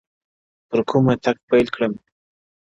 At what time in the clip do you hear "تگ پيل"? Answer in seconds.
1.23-1.67